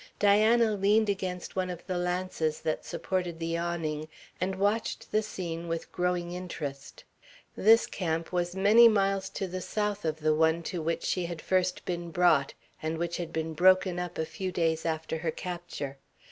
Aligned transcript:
Diana 0.17 0.71
leaned 0.73 1.09
against 1.09 1.55
one 1.55 1.69
of 1.69 1.85
the 1.85 1.95
lances 1.99 2.59
that 2.61 2.83
supported 2.83 3.37
the 3.37 3.55
awning 3.55 4.07
and 4.39 4.55
watched 4.55 5.11
the 5.11 5.21
scene 5.21 5.67
with 5.67 5.91
growing 5.91 6.31
interest. 6.31 7.03
This 7.55 7.85
camp 7.85 8.31
was 8.33 8.55
many 8.55 8.87
miles 8.87 9.29
to 9.29 9.45
the 9.47 9.61
south 9.61 10.03
of 10.03 10.21
the 10.21 10.33
one 10.33 10.63
to 10.63 10.81
which 10.81 11.03
she 11.03 11.25
had 11.27 11.39
first 11.39 11.85
been 11.85 12.09
brought, 12.09 12.55
and 12.81 12.97
which 12.97 13.17
had 13.17 13.31
been 13.31 13.53
broken 13.53 13.99
up 13.99 14.17
a 14.17 14.25
few 14.25 14.51
days 14.51 14.87
after 14.87 15.19
her 15.19 15.29
capture. 15.29 15.99